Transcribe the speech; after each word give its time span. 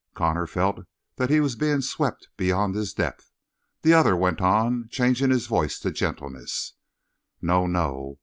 Connor 0.15 0.47
felt 0.47 0.79
that 1.17 1.29
he 1.29 1.39
was 1.39 1.55
being 1.55 1.79
swept 1.81 2.29
beyond 2.35 2.73
his 2.73 2.91
depth. 2.91 3.29
The 3.83 3.93
other 3.93 4.17
went 4.17 4.41
on, 4.41 4.87
changing 4.89 5.29
his 5.29 5.45
voice 5.45 5.77
to 5.81 5.91
gentleness: 5.91 6.73
"No, 7.39 7.67
no! 7.67 8.17